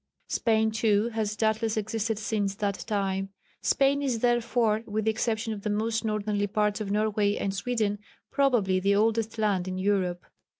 [0.29, 3.29] Spain, too, has doubtless existed since that time.
[3.61, 7.99] Spain is, therefore, with the exception of the most northerly parts of Norway and Sweden,
[8.31, 10.25] probably the oldest land in Europe.